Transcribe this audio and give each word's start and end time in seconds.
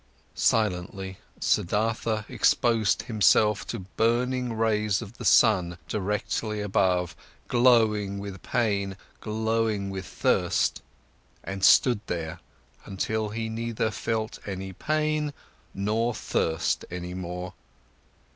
Silently, 0.33 1.19
Siddhartha 1.39 2.23
exposed 2.27 3.03
himself 3.03 3.67
to 3.67 3.77
burning 3.97 4.51
rays 4.53 4.99
of 4.99 5.19
the 5.19 5.23
sun 5.23 5.77
directly 5.87 6.59
above, 6.59 7.15
glowing 7.47 8.17
with 8.17 8.41
pain, 8.41 8.97
glowing 9.19 9.91
with 9.91 10.07
thirst, 10.07 10.81
and 11.43 11.63
stood 11.63 11.99
there, 12.07 12.39
until 12.83 13.29
he 13.29 13.47
neither 13.47 13.91
felt 13.91 14.39
any 14.47 14.73
pain 14.73 15.33
nor 15.71 16.15
thirst 16.15 16.83
any 16.89 17.13
more. 17.13 17.53